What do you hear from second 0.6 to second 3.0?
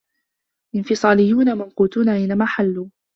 الإنفصاليون ممقوتون أينما حلّوا.